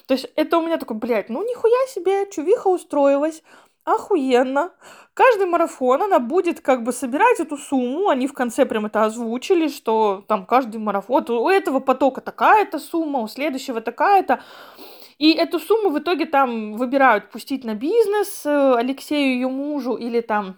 То 0.06 0.12
есть 0.12 0.30
это 0.36 0.58
у 0.58 0.60
меня 0.60 0.76
такой, 0.76 0.98
блядь, 0.98 1.30
ну 1.30 1.42
нихуя 1.42 1.86
себе, 1.88 2.30
чувиха 2.30 2.68
устроилась, 2.68 3.42
охуенно. 3.84 4.72
Каждый 5.14 5.46
марафон 5.46 6.02
она 6.02 6.18
будет 6.18 6.60
как 6.60 6.82
бы 6.82 6.92
собирать 6.92 7.38
эту 7.40 7.56
сумму. 7.56 8.08
Они 8.08 8.26
в 8.26 8.32
конце 8.32 8.66
прям 8.66 8.86
это 8.86 9.04
озвучили, 9.04 9.68
что 9.68 10.24
там 10.26 10.46
каждый 10.46 10.78
марафон, 10.78 11.24
у 11.28 11.48
этого 11.48 11.80
потока 11.80 12.20
такая-то 12.20 12.78
сумма, 12.78 13.20
у 13.20 13.28
следующего 13.28 13.80
такая-то. 13.80 14.40
И 15.18 15.32
эту 15.32 15.60
сумму 15.60 15.90
в 15.90 15.98
итоге 15.98 16.26
там 16.26 16.74
выбирают 16.74 17.30
пустить 17.30 17.64
на 17.64 17.74
бизнес 17.74 18.44
э, 18.44 18.74
Алексею 18.74 19.34
ее 19.34 19.48
мужу 19.48 19.94
или 19.94 20.20
там 20.20 20.56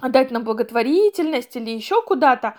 отдать 0.00 0.30
на 0.30 0.40
благотворительность 0.40 1.56
или 1.56 1.70
еще 1.70 2.02
куда-то. 2.02 2.58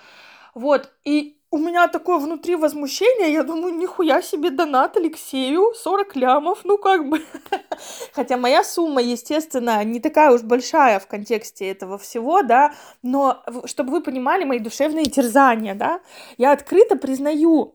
Вот. 0.55 0.91
И 1.03 1.37
у 1.55 1.57
меня 1.57 1.87
такое 1.87 2.17
внутри 2.19 2.57
возмущение, 2.57 3.31
я 3.31 3.43
думаю, 3.43 3.73
нихуя 3.75 4.21
себе 4.21 4.49
донат 4.49 4.97
Алексею, 4.97 5.73
40 5.73 6.15
лямов, 6.17 6.65
ну 6.65 6.77
как 6.77 7.07
бы. 7.07 7.21
Хотя 8.13 8.35
моя 8.35 8.61
сумма, 8.61 9.01
естественно, 9.01 9.81
не 9.85 10.01
такая 10.01 10.31
уж 10.31 10.41
большая 10.41 10.99
в 10.99 11.07
контексте 11.07 11.71
этого 11.71 11.97
всего, 11.97 12.41
да, 12.41 12.73
но 13.03 13.41
чтобы 13.63 13.91
вы 13.91 14.01
понимали 14.01 14.43
мои 14.43 14.59
душевные 14.59 15.05
терзания, 15.05 15.75
да, 15.75 16.01
я 16.37 16.51
открыто 16.51 16.97
признаю. 16.97 17.73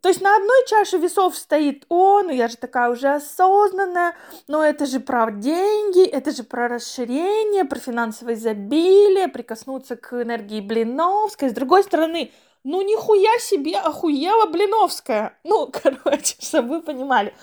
То 0.00 0.08
есть 0.08 0.22
на 0.22 0.34
одной 0.34 0.66
чаше 0.66 0.96
весов 0.96 1.36
стоит, 1.36 1.84
о, 1.90 2.22
ну 2.22 2.30
я 2.30 2.48
же 2.48 2.56
такая 2.56 2.88
уже 2.88 3.08
осознанная, 3.08 4.16
но 4.48 4.64
это 4.64 4.86
же 4.86 5.00
про 5.00 5.30
деньги, 5.30 6.06
это 6.06 6.30
же 6.30 6.44
про 6.44 6.66
расширение, 6.66 7.66
про 7.66 7.78
финансовое 7.78 8.36
изобилие, 8.36 9.28
прикоснуться 9.28 9.96
к 9.96 10.14
энергии 10.22 10.62
Блиновской. 10.62 11.50
С 11.50 11.52
другой 11.52 11.82
стороны, 11.82 12.32
ну, 12.64 12.80
нихуя 12.82 13.38
себе 13.38 13.76
охуела 13.78 14.46
Блиновская. 14.46 15.38
Ну, 15.44 15.70
короче, 15.70 16.36
чтобы 16.38 16.76
вы 16.76 16.82
понимали. 16.82 17.34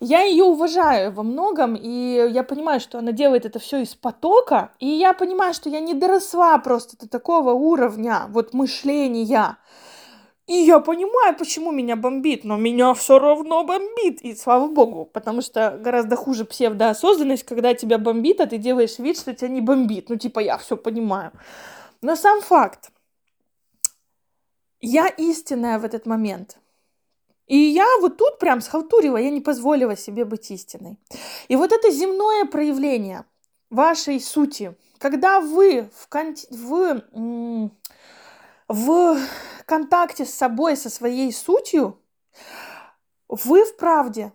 Я 0.00 0.22
ее 0.22 0.44
уважаю 0.44 1.12
во 1.12 1.22
многом, 1.22 1.74
и 1.74 2.28
я 2.30 2.42
понимаю, 2.42 2.80
что 2.80 2.98
она 2.98 3.12
делает 3.12 3.44
это 3.44 3.58
все 3.58 3.80
из 3.82 3.94
потока, 3.94 4.70
и 4.78 4.86
я 4.86 5.12
понимаю, 5.12 5.54
что 5.54 5.68
я 5.68 5.80
не 5.80 5.94
доросла 5.94 6.58
просто 6.58 6.96
до 6.98 7.08
такого 7.08 7.52
уровня 7.52 8.26
вот 8.28 8.54
мышления. 8.54 9.56
И 10.46 10.54
я 10.54 10.78
понимаю, 10.78 11.36
почему 11.36 11.72
меня 11.72 11.96
бомбит, 11.96 12.44
но 12.44 12.56
меня 12.56 12.94
все 12.94 13.18
равно 13.18 13.64
бомбит. 13.64 14.20
И 14.20 14.36
слава 14.36 14.68
богу, 14.68 15.04
потому 15.04 15.42
что 15.42 15.76
гораздо 15.80 16.14
хуже 16.14 16.44
псевдоосознанность, 16.44 17.42
когда 17.42 17.74
тебя 17.74 17.98
бомбит, 17.98 18.40
а 18.40 18.46
ты 18.46 18.58
делаешь 18.58 18.98
вид, 18.98 19.18
что 19.18 19.34
тебя 19.34 19.48
не 19.48 19.60
бомбит. 19.60 20.08
Ну, 20.08 20.16
типа, 20.16 20.38
я 20.38 20.56
все 20.58 20.76
понимаю. 20.76 21.32
Но 22.00 22.14
сам 22.14 22.42
факт, 22.42 22.90
я 24.88 25.08
истинная 25.08 25.78
в 25.78 25.84
этот 25.84 26.06
момент. 26.06 26.58
И 27.46 27.56
я 27.56 27.86
вот 28.00 28.16
тут 28.16 28.38
прям 28.38 28.60
схалтурила, 28.60 29.16
я 29.16 29.30
не 29.30 29.40
позволила 29.40 29.96
себе 29.96 30.24
быть 30.24 30.50
истиной. 30.50 30.96
И 31.48 31.56
вот 31.56 31.72
это 31.72 31.90
земное 31.90 32.44
проявление 32.44 33.24
вашей 33.70 34.20
сути, 34.20 34.76
когда 34.98 35.40
вы 35.40 35.88
в, 35.94 36.08
кон... 36.08 36.34
в... 36.50 37.70
в 38.68 39.18
контакте 39.64 40.24
с 40.24 40.34
собой, 40.34 40.76
со 40.76 40.90
своей 40.90 41.32
сутью, 41.32 41.98
вы 43.28 43.64
в 43.64 43.76
правде. 43.76 44.32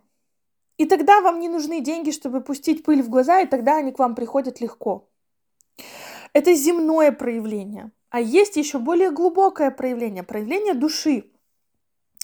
И 0.77 0.85
тогда 0.85 1.21
вам 1.21 1.39
не 1.39 1.49
нужны 1.49 1.79
деньги, 1.79 2.11
чтобы 2.11 2.41
пустить 2.41 2.83
пыль 2.83 3.01
в 3.01 3.09
глаза, 3.09 3.39
и 3.41 3.47
тогда 3.47 3.77
они 3.77 3.91
к 3.91 3.99
вам 3.99 4.15
приходят 4.15 4.61
легко. 4.61 5.07
Это 6.33 6.53
земное 6.53 7.11
проявление. 7.11 7.91
А 8.11 8.19
есть 8.19 8.57
еще 8.57 8.77
более 8.77 9.09
глубокое 9.09 9.71
проявление, 9.71 10.21
проявление 10.21 10.73
души. 10.73 11.31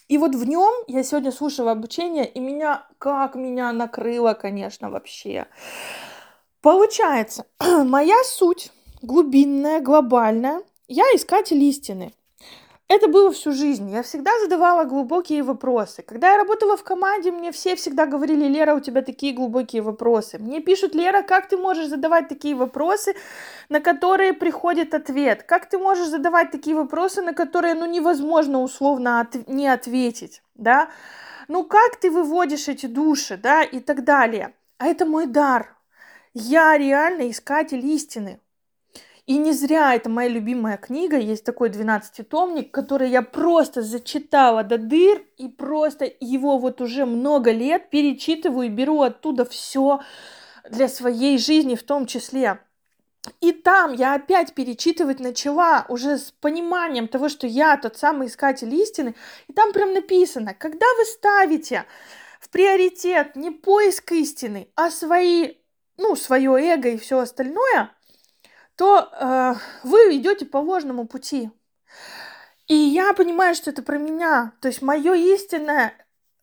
И 0.09 0.17
вот 0.17 0.35
в 0.35 0.43
нем 0.47 0.73
я 0.87 1.01
сегодня 1.01 1.31
слушала 1.31 1.71
обучение, 1.71 2.27
и 2.27 2.39
меня, 2.39 2.85
как 2.99 3.35
меня 3.35 3.71
накрыло, 3.71 4.33
конечно, 4.33 4.89
вообще. 4.89 5.47
Получается, 6.61 7.45
моя 7.59 8.21
суть 8.25 8.71
глубинная, 9.01 9.79
глобальная, 9.79 10.61
я 10.89 11.03
искатель 11.15 11.63
истины. 11.63 12.13
Это 12.89 13.09
было 13.09 13.33
всю 13.33 13.51
жизнь. 13.51 13.89
Я 13.91 14.01
всегда 14.01 14.31
задавала 14.39 14.85
глубокие 14.85 15.43
вопросы. 15.43 16.03
Когда 16.03 16.31
я 16.31 16.37
работала 16.37 16.77
в 16.77 16.83
команде, 16.83 17.31
мне 17.31 17.51
все 17.51 17.75
всегда 17.75 18.05
говорили, 18.05 18.45
Лера, 18.47 18.75
у 18.75 18.79
тебя 18.79 19.01
такие 19.01 19.33
глубокие 19.33 19.81
вопросы. 19.81 20.39
Мне 20.39 20.61
пишут, 20.61 20.95
Лера, 20.95 21.21
как 21.21 21.49
ты 21.49 21.57
можешь 21.57 21.87
задавать 21.87 22.29
такие 22.29 22.55
вопросы, 22.55 23.13
на 23.67 23.81
которые 23.81 24.31
приходит 24.31 24.93
ответ? 24.93 25.43
Как 25.43 25.67
ты 25.67 25.77
можешь 25.77 26.07
задавать 26.07 26.51
такие 26.51 26.77
вопросы, 26.77 27.21
на 27.21 27.33
которые, 27.33 27.73
ну, 27.73 27.85
невозможно 27.85 28.61
условно 28.61 29.19
от... 29.19 29.49
не 29.49 29.67
ответить, 29.67 30.41
да? 30.55 30.89
Ну, 31.49 31.65
как 31.65 31.97
ты 31.97 32.09
выводишь 32.09 32.69
эти 32.69 32.85
души, 32.85 33.35
да, 33.35 33.63
и 33.63 33.81
так 33.81 34.05
далее. 34.05 34.53
А 34.77 34.87
это 34.87 35.05
мой 35.05 35.25
дар. 35.25 35.75
Я 36.33 36.77
реально 36.77 37.29
искатель 37.29 37.85
истины. 37.85 38.39
И 39.27 39.37
не 39.37 39.51
зря 39.51 39.93
это 39.93 40.09
моя 40.09 40.29
любимая 40.29 40.77
книга, 40.77 41.17
есть 41.17 41.43
такой 41.43 41.69
12-томник, 41.69 42.71
который 42.71 43.09
я 43.09 43.21
просто 43.21 43.81
зачитала 43.81 44.63
до 44.63 44.77
дыр, 44.77 45.21
и 45.35 45.49
просто 45.49 46.09
его 46.21 46.57
вот 46.57 46.79
уже 46.79 47.05
много 47.05 47.51
лет 47.51 47.89
перечитываю 47.89 48.67
и 48.67 48.71
беру 48.71 49.01
оттуда 49.01 49.43
все 49.43 49.99
для 50.69 50.87
своей 50.87 51.37
жизни 51.37 51.75
в 51.75 51.83
том 51.83 52.05
числе. 52.05 52.61
И 53.41 53.51
там 53.51 53.91
я 53.91 54.13
опять 54.13 54.53
перечитывать 54.53 55.19
начала 55.19 55.85
уже 55.89 56.19
с 56.19 56.31
пониманием 56.31 57.09
того, 57.09 57.27
что 57.27 57.47
я 57.47 57.75
тот 57.75 57.97
самый 57.97 58.27
искатель 58.27 58.73
истины. 58.73 59.13
И 59.49 59.53
там 59.53 59.73
прям 59.73 59.93
написано, 59.93 60.53
когда 60.53 60.85
вы 60.97 61.03
ставите 61.03 61.83
в 62.39 62.49
приоритет 62.49 63.35
не 63.35 63.51
поиск 63.51 64.13
истины, 64.13 64.69
а 64.75 64.89
свои, 64.89 65.55
ну, 65.97 66.15
свое 66.15 66.51
эго 66.51 66.87
и 66.87 66.97
все 66.97 67.19
остальное, 67.19 67.91
то 68.77 69.09
э, 69.11 69.55
вы 69.83 70.17
идете 70.17 70.45
по 70.45 70.57
ложному 70.57 71.07
пути. 71.07 71.49
И 72.67 72.75
я 72.75 73.13
понимаю, 73.13 73.55
что 73.55 73.71
это 73.71 73.81
про 73.81 73.97
меня. 73.97 74.53
То 74.61 74.67
есть 74.67 74.81
мое 74.81 75.13
истинное 75.15 75.93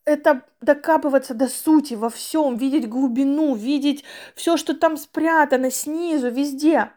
это 0.04 0.42
докапываться 0.60 1.32
до 1.34 1.48
сути 1.48 1.94
во 1.94 2.10
всем, 2.10 2.56
видеть 2.56 2.88
глубину, 2.88 3.54
видеть 3.54 4.04
все, 4.34 4.56
что 4.56 4.74
там 4.74 4.96
спрятано 4.96 5.70
снизу, 5.70 6.30
везде. 6.30 6.90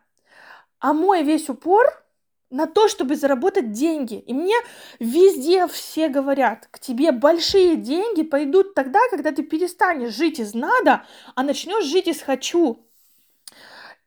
А 0.79 0.94
мой 0.94 1.24
весь 1.24 1.50
упор 1.50 2.03
на 2.50 2.65
то, 2.65 2.88
чтобы 2.88 3.15
заработать 3.15 3.72
деньги. 3.72 4.15
И 4.15 4.34
мне 4.34 4.56
везде 5.00 5.67
все 5.67 6.08
говорят, 6.08 6.67
к 6.72 6.79
тебе 6.79 7.12
большие 7.12 7.75
деньги 7.75 8.24
пойдут 8.24 8.74
тогда, 8.74 9.00
когда 9.10 9.32
ты 9.32 9.44
перестанешь 9.44 10.13
жить 10.13 10.39
из 10.39 10.53
надо, 10.53 11.06
а 11.36 11.44
начнешь 11.44 11.86
жить 11.86 12.08
из 12.08 12.22
хочу. 12.22 12.87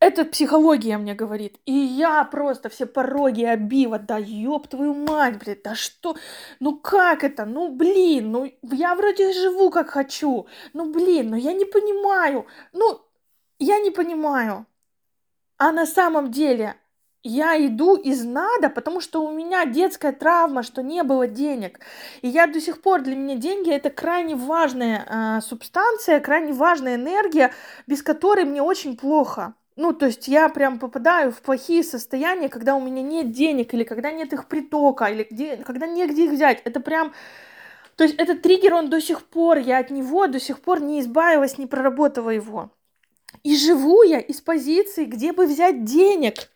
Это 0.00 0.24
психология 0.24 0.96
мне 0.96 1.14
говорит. 1.14 1.60
И 1.66 1.72
я 1.72 2.24
просто 2.24 2.70
все 2.70 2.86
пороги 2.86 3.44
обила. 3.44 3.98
Да 3.98 4.16
ёб 4.16 4.66
твою 4.66 4.94
мать, 4.94 5.38
блядь, 5.38 5.62
да 5.62 5.74
что? 5.74 6.16
Ну 6.58 6.78
как 6.78 7.22
это? 7.22 7.44
Ну 7.44 7.70
блин, 7.70 8.32
ну 8.32 8.50
я 8.62 8.94
вроде 8.94 9.32
живу 9.34 9.70
как 9.70 9.90
хочу. 9.90 10.46
Ну 10.72 10.90
блин, 10.90 11.30
ну 11.30 11.36
я 11.36 11.52
не 11.52 11.66
понимаю. 11.66 12.46
Ну, 12.72 13.02
я 13.58 13.78
не 13.78 13.90
понимаю. 13.90 14.66
А 15.58 15.70
на 15.70 15.84
самом 15.84 16.30
деле 16.30 16.76
я 17.22 17.54
иду 17.66 17.96
из 17.96 18.24
надо, 18.24 18.70
потому 18.70 19.02
что 19.02 19.22
у 19.22 19.30
меня 19.30 19.66
детская 19.66 20.12
травма, 20.12 20.62
что 20.62 20.82
не 20.82 21.02
было 21.02 21.26
денег. 21.26 21.80
И 22.22 22.28
я 22.28 22.46
до 22.46 22.58
сих 22.58 22.80
пор, 22.80 23.02
для 23.02 23.14
меня 23.14 23.36
деньги 23.36 23.70
это 23.70 23.90
крайне 23.90 24.34
важная 24.34 25.04
э, 25.06 25.40
субстанция, 25.42 26.20
крайне 26.20 26.54
важная 26.54 26.94
энергия, 26.94 27.52
без 27.86 28.02
которой 28.02 28.46
мне 28.46 28.62
очень 28.62 28.96
плохо. 28.96 29.54
Ну, 29.80 29.94
то 29.94 30.04
есть 30.04 30.28
я 30.28 30.50
прям 30.50 30.78
попадаю 30.78 31.32
в 31.32 31.40
плохие 31.40 31.82
состояния, 31.82 32.50
когда 32.50 32.74
у 32.74 32.82
меня 32.82 33.00
нет 33.00 33.32
денег, 33.32 33.72
или 33.72 33.82
когда 33.82 34.10
нет 34.10 34.30
их 34.34 34.46
притока, 34.46 35.06
или 35.06 35.26
где, 35.30 35.56
когда 35.56 35.86
негде 35.86 36.26
их 36.26 36.32
взять. 36.32 36.60
Это 36.66 36.80
прям... 36.80 37.14
То 37.96 38.04
есть 38.04 38.16
этот 38.16 38.42
триггер, 38.42 38.74
он 38.74 38.90
до 38.90 39.00
сих 39.00 39.24
пор, 39.24 39.56
я 39.56 39.78
от 39.78 39.90
него 39.90 40.26
до 40.26 40.38
сих 40.38 40.60
пор 40.60 40.82
не 40.82 41.00
избавилась, 41.00 41.56
не 41.56 41.66
проработала 41.66 42.28
его. 42.28 42.70
И 43.42 43.56
живу 43.56 44.02
я 44.02 44.20
из 44.20 44.42
позиции, 44.42 45.06
где 45.06 45.32
бы 45.32 45.46
взять 45.46 45.82
денег, 45.84 46.50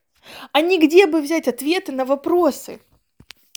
а 0.53 0.61
не 0.61 0.79
где 0.79 1.07
бы 1.07 1.23
взять 1.23 1.49
ответы 1.49 1.93
на 1.93 2.05
вопросы. 2.05 2.79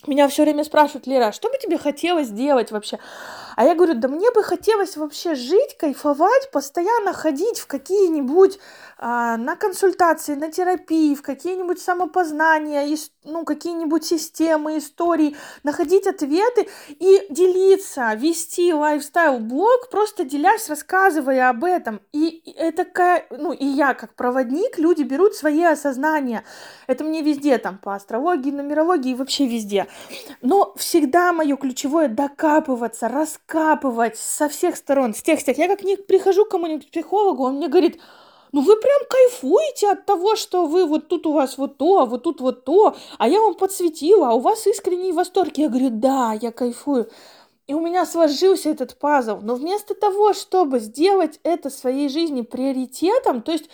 Меня 0.06 0.28
все 0.28 0.44
время 0.44 0.64
спрашивают, 0.64 1.06
Лера, 1.06 1.26
а 1.26 1.32
что 1.32 1.50
бы 1.50 1.58
тебе 1.58 1.76
хотелось 1.76 2.30
делать 2.30 2.70
вообще? 2.70 2.98
А 3.58 3.64
я 3.64 3.74
говорю, 3.74 3.94
да 3.94 4.06
мне 4.06 4.30
бы 4.30 4.44
хотелось 4.44 4.96
вообще 4.96 5.34
жить, 5.34 5.76
кайфовать, 5.76 6.48
постоянно 6.52 7.12
ходить 7.12 7.58
в 7.58 7.66
какие-нибудь 7.66 8.60
а, 8.98 9.36
на 9.36 9.56
консультации, 9.56 10.36
на 10.36 10.52
терапии, 10.52 11.16
в 11.16 11.22
какие-нибудь 11.22 11.80
самопознания, 11.80 12.96
ну, 13.24 13.44
какие-нибудь 13.44 14.04
системы, 14.04 14.78
истории, 14.78 15.36
находить 15.64 16.06
ответы 16.06 16.68
и 16.88 17.26
делиться, 17.30 18.14
вести 18.14 18.72
лайфстайл-блог, 18.72 19.90
просто 19.90 20.24
делясь, 20.24 20.68
рассказывая 20.68 21.48
об 21.48 21.64
этом. 21.64 22.00
И 22.12 22.54
это, 22.56 22.86
ну, 23.30 23.52
и 23.52 23.64
я 23.64 23.94
как 23.94 24.14
проводник, 24.14 24.78
люди 24.78 25.02
берут 25.02 25.34
свои 25.34 25.64
осознания. 25.64 26.44
Это 26.86 27.02
мне 27.02 27.22
везде, 27.22 27.58
там, 27.58 27.78
по 27.78 27.96
астрологии, 27.96 28.52
нумерологии 28.52 29.14
вообще 29.14 29.46
везде. 29.46 29.88
Но 30.42 30.74
всегда 30.76 31.32
мое 31.32 31.56
ключевое 31.56 32.06
докапываться, 32.06 33.08
раскапывать 33.48 34.16
со 34.16 34.48
всех 34.48 34.76
сторон, 34.76 35.14
с 35.14 35.22
тех, 35.22 35.40
с 35.40 35.44
тех. 35.44 35.58
Я 35.58 35.68
как 35.68 35.82
не 35.82 35.96
прихожу 35.96 36.44
к 36.44 36.50
кому-нибудь 36.50 36.90
психологу, 36.90 37.44
он 37.44 37.56
мне 37.56 37.68
говорит, 37.68 37.98
ну 38.52 38.60
вы 38.60 38.76
прям 38.76 39.00
кайфуете 39.08 39.90
от 39.90 40.06
того, 40.06 40.36
что 40.36 40.66
вы 40.66 40.86
вот 40.86 41.08
тут 41.08 41.26
у 41.26 41.32
вас 41.32 41.58
вот 41.58 41.76
то, 41.78 42.00
а 42.00 42.06
вот 42.06 42.22
тут 42.22 42.40
вот 42.40 42.64
то, 42.64 42.96
а 43.18 43.28
я 43.28 43.40
вам 43.40 43.54
подсветила, 43.54 44.30
а 44.30 44.34
у 44.34 44.40
вас 44.40 44.66
искренний 44.66 45.12
восторг. 45.12 45.56
Я 45.56 45.68
говорю, 45.68 45.90
да, 45.90 46.36
я 46.40 46.52
кайфую. 46.52 47.10
И 47.66 47.74
у 47.74 47.80
меня 47.80 48.06
сложился 48.06 48.70
этот 48.70 48.98
пазл. 48.98 49.40
Но 49.42 49.54
вместо 49.54 49.94
того, 49.94 50.32
чтобы 50.32 50.78
сделать 50.78 51.38
это 51.42 51.68
своей 51.68 52.08
жизни 52.08 52.40
приоритетом, 52.40 53.42
то 53.42 53.52
есть 53.52 53.68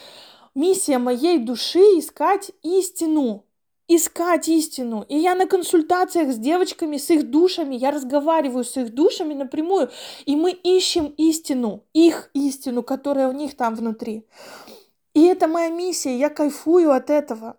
миссия 0.56 0.98
моей 0.98 1.38
души 1.38 1.78
искать 1.78 2.50
истину, 2.62 3.44
искать 3.88 4.48
истину. 4.48 5.04
И 5.08 5.16
я 5.16 5.34
на 5.34 5.46
консультациях 5.46 6.32
с 6.32 6.36
девочками, 6.36 6.96
с 6.96 7.10
их 7.10 7.30
душами, 7.30 7.74
я 7.74 7.90
разговариваю 7.90 8.64
с 8.64 8.76
их 8.76 8.94
душами 8.94 9.34
напрямую, 9.34 9.90
и 10.24 10.36
мы 10.36 10.52
ищем 10.52 11.14
истину, 11.16 11.84
их 11.92 12.30
истину, 12.34 12.82
которая 12.82 13.28
у 13.28 13.32
них 13.32 13.56
там 13.56 13.74
внутри. 13.74 14.24
И 15.14 15.24
это 15.26 15.46
моя 15.46 15.70
миссия, 15.70 16.16
я 16.18 16.28
кайфую 16.28 16.92
от 16.92 17.10
этого. 17.10 17.56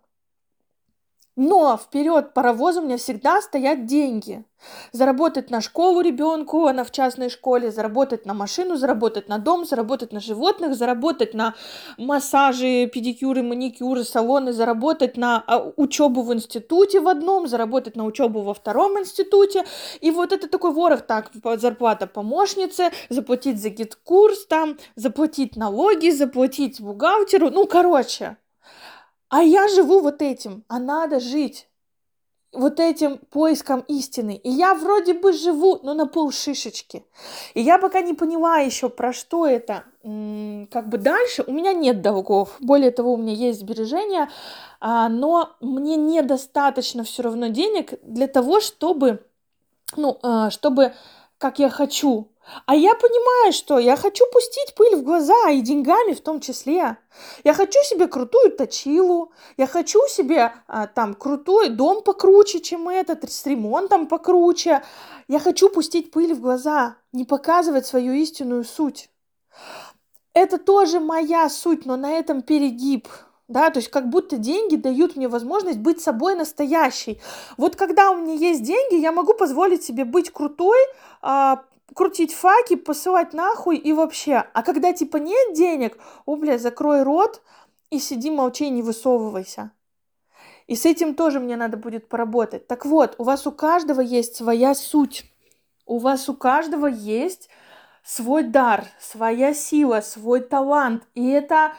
Но 1.36 1.78
вперед 1.78 2.34
паровоза 2.34 2.80
у 2.80 2.86
меня 2.86 2.98
всегда 2.98 3.41
стоят 3.41 3.86
деньги. 3.86 4.45
Заработать 4.93 5.50
на 5.50 5.60
школу 5.60 6.00
ребенку, 6.00 6.65
она 6.65 6.86
в 6.86 6.91
частной 6.91 7.30
школе, 7.30 7.71
заработать 7.71 8.26
на 8.26 8.34
машину, 8.34 8.78
заработать 8.78 9.28
на 9.28 9.38
дом, 9.38 9.65
заработать 9.65 10.13
на 10.13 10.21
животных, 10.21 10.76
заработать 10.76 11.34
на 11.34 11.54
массажи, 11.98 12.88
педикюры, 12.88 13.43
маникюры, 13.43 14.06
салоны, 14.06 14.54
заработать 14.54 15.17
на 15.17 15.43
а, 15.45 15.74
учебу 15.76 16.21
в 16.21 16.34
институте 16.34 17.02
в 17.02 17.08
одном, 17.10 17.48
заработать 17.48 17.98
на 17.98 18.06
учебу 18.06 18.41
во 18.41 18.54
втором 18.54 18.98
институте. 18.98 19.65
И 20.00 20.12
вот 20.12 20.32
это 20.32 20.48
такой 20.48 20.71
ворох, 20.71 21.02
так, 21.02 21.32
зарплата 21.58 22.08
помощницы, 22.08 22.91
заплатить 23.10 23.62
за 23.62 23.69
гид-курс 23.69 24.45
там, 24.48 24.78
заплатить 24.95 25.58
налоги, 25.58 26.12
заплатить 26.12 26.80
бухгалтеру. 26.80 27.50
Ну, 27.50 27.67
короче, 27.67 28.38
а 29.36 29.43
я 29.43 29.67
живу 29.67 30.00
вот 30.00 30.21
этим, 30.21 30.63
а 30.69 30.80
надо 30.80 31.19
жить 31.19 31.67
вот 32.54 32.80
этим 32.80 33.17
поиском 33.17 33.82
истины. 33.82 34.39
И 34.41 34.50
я 34.50 34.74
вроде 34.74 35.13
бы 35.13 35.34
живу, 35.34 35.82
но 35.84 35.93
на 35.93 36.06
пол 36.06 36.32
шишечки. 36.32 37.04
И 37.54 37.60
я 37.60 37.78
пока 37.78 38.00
не 38.00 38.13
поняла 38.13 38.60
еще, 38.60 38.88
про 38.88 39.12
что 39.12 39.45
это. 39.45 39.84
Как 40.71 40.88
бы 40.88 40.98
дальше 40.98 41.43
у 41.45 41.52
меня 41.52 41.74
нет 41.74 42.02
долгов. 42.02 42.56
Более 42.62 42.91
того, 42.91 43.15
у 43.15 43.17
меня 43.17 43.34
есть 43.34 43.60
сбережения, 43.60 44.30
а, 44.80 45.10
но 45.10 45.50
мне 45.60 45.98
недостаточно 45.98 47.04
все 47.04 47.24
равно 47.24 47.48
денег 47.48 48.00
для 48.04 48.28
того, 48.28 48.62
чтобы, 48.62 49.21
ну, 49.98 50.17
а, 50.24 50.50
чтобы, 50.50 50.93
как 51.38 51.60
я 51.60 51.69
хочу, 51.69 52.30
а 52.65 52.75
я 52.75 52.95
понимаю, 52.95 53.53
что 53.53 53.79
я 53.79 53.95
хочу 53.95 54.25
пустить 54.31 54.75
пыль 54.75 54.95
в 54.95 55.03
глаза, 55.03 55.49
и 55.49 55.62
деньгами 55.62 56.13
в 56.13 56.21
том 56.21 56.39
числе. 56.39 56.97
Я 57.43 57.53
хочу 57.53 57.79
себе 57.84 58.08
крутую 58.08 58.51
точилу, 58.51 59.31
я 59.58 59.67
хочу 59.67 59.99
себе 60.08 60.53
а, 60.67 60.88
там 60.88 61.13
крутой 61.13 61.69
дом 61.69 62.03
покруче, 62.03 62.60
чем 62.60 62.89
этот, 62.89 63.29
с 63.31 63.45
ремонтом 63.45 64.08
покруче. 64.08 64.84
Я 65.27 65.39
хочу 65.39 65.69
пустить 65.69 66.12
пыль 66.12 66.34
в 66.34 66.41
глаза, 66.41 66.97
не 67.12 67.25
показывать 67.25 67.86
свою 67.86 68.13
истинную 68.13 68.63
суть. 68.63 69.10
Это 70.34 70.58
тоже 70.58 70.99
моя 70.99 71.49
суть, 71.49 71.86
но 71.86 71.95
на 71.95 72.12
этом 72.12 72.41
перегиб. 72.41 73.08
Да, 73.47 73.69
то 73.69 73.77
есть 73.77 73.89
как 73.89 74.10
будто 74.10 74.38
деньги 74.38 74.75
дают 74.75 75.15
мне 75.15 75.27
возможность 75.27 75.77
быть 75.77 76.01
собой 76.01 76.34
настоящей. 76.36 77.21
Вот 77.58 77.75
когда 77.75 78.10
у 78.10 78.17
меня 78.17 78.34
есть 78.34 78.63
деньги, 78.63 78.95
я 78.95 79.12
могу 79.12 79.36
позволить 79.36 79.84
себе 79.84 80.03
быть 80.03 80.31
крутой, 80.31 80.79
а, 81.21 81.63
крутить 81.93 82.34
факи, 82.34 82.76
посылать 82.76 83.34
нахуй 83.34 83.78
и 83.78 83.93
вообще. 83.93 84.43
А 84.54 84.63
когда 84.63 84.93
типа 84.93 85.17
нет 85.17 85.54
денег, 85.54 85.98
о, 86.26 86.36
бля, 86.36 86.58
закрой 86.58 87.04
рот 87.04 87.41
и 87.89 88.00
сиди, 88.00 88.32
молчи, 88.32 88.69
не 88.69 88.82
высовывайся. 88.82 89.71
И 90.67 90.76
с 90.76 90.86
этим 90.86 91.13
тоже 91.13 91.39
мне 91.39 91.56
надо 91.56 91.78
будет 91.78 92.10
поработать. 92.10 92.67
Так 92.67 92.86
вот, 92.86 93.15
у 93.19 93.24
вас 93.24 93.45
у 93.45 93.52
каждого 93.52 94.02
есть 94.02 94.36
своя 94.36 94.74
суть. 94.74 95.26
У 95.86 96.00
вас 96.00 96.28
у 96.28 96.34
каждого 96.34 96.88
есть 96.88 97.50
свой 98.04 98.43
дар, 98.43 98.86
своя 99.00 99.54
сила, 99.54 100.02
свой 100.02 100.39
талант. 100.39 101.04
И 101.13 101.30
это, 101.30 101.74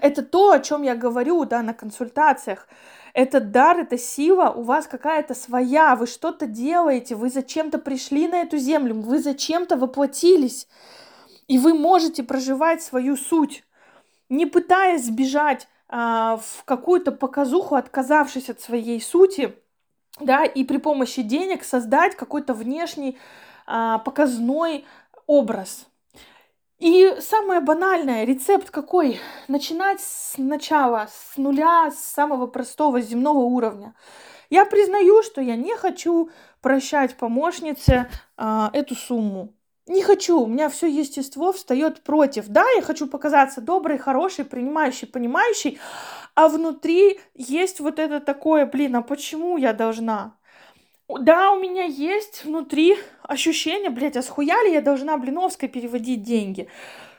это 0.00 0.22
то, 0.22 0.52
о 0.52 0.60
чем 0.60 0.82
я 0.82 0.94
говорю 0.94 1.44
да, 1.44 1.62
на 1.62 1.74
консультациях 1.74 2.68
этот 3.18 3.50
дар, 3.50 3.80
эта 3.80 3.98
сила 3.98 4.50
у 4.50 4.62
вас 4.62 4.86
какая-то 4.86 5.34
своя, 5.34 5.96
вы 5.96 6.06
что-то 6.06 6.46
делаете, 6.46 7.16
вы 7.16 7.30
зачем-то 7.30 7.78
пришли 7.78 8.28
на 8.28 8.42
эту 8.42 8.58
землю, 8.58 8.94
вы 8.94 9.18
зачем-то 9.18 9.76
воплотились, 9.76 10.68
и 11.48 11.58
вы 11.58 11.74
можете 11.74 12.22
проживать 12.22 12.80
свою 12.80 13.16
суть, 13.16 13.64
не 14.28 14.46
пытаясь 14.46 15.06
сбежать 15.06 15.66
а, 15.88 16.36
в 16.36 16.62
какую-то 16.64 17.10
показуху, 17.10 17.74
отказавшись 17.74 18.50
от 18.50 18.60
своей 18.60 19.00
сути, 19.00 19.52
да, 20.20 20.44
и 20.44 20.62
при 20.62 20.76
помощи 20.76 21.22
денег 21.22 21.64
создать 21.64 22.14
какой-то 22.14 22.54
внешний 22.54 23.18
а, 23.66 23.98
показной 23.98 24.84
образ. 25.26 25.88
И 26.78 27.16
самое 27.20 27.60
банальное, 27.60 28.24
рецепт 28.24 28.70
какой? 28.70 29.18
Начинать 29.48 30.00
сначала, 30.00 31.08
с 31.12 31.36
нуля, 31.36 31.90
с 31.90 31.98
самого 31.98 32.46
простого 32.46 33.00
земного 33.00 33.38
уровня. 33.38 33.94
Я 34.48 34.64
признаю, 34.64 35.24
что 35.24 35.40
я 35.40 35.56
не 35.56 35.76
хочу 35.76 36.30
прощать 36.62 37.16
помощнице 37.16 38.08
э, 38.36 38.68
эту 38.72 38.94
сумму. 38.94 39.54
Не 39.88 40.02
хочу, 40.02 40.40
у 40.40 40.46
меня 40.46 40.68
все 40.68 40.86
естество 40.86 41.52
встает 41.52 42.04
против. 42.04 42.46
Да, 42.46 42.64
я 42.76 42.82
хочу 42.82 43.08
показаться 43.08 43.60
доброй, 43.60 43.98
хорошей, 43.98 44.44
принимающей, 44.44 45.08
понимающей, 45.08 45.80
а 46.36 46.48
внутри 46.48 47.18
есть 47.34 47.80
вот 47.80 47.98
это 47.98 48.20
такое, 48.20 48.66
блин, 48.66 48.94
а 48.96 49.02
почему 49.02 49.56
я 49.56 49.72
должна? 49.72 50.37
Да, 51.08 51.52
у 51.52 51.58
меня 51.58 51.84
есть 51.84 52.44
внутри 52.44 52.96
ощущение, 53.22 53.90
блядь, 53.90 54.16
а 54.16 54.22
схуя 54.22 54.62
ли 54.62 54.72
я 54.72 54.82
должна 54.82 55.16
Блиновской 55.16 55.68
переводить 55.68 56.22
деньги? 56.22 56.68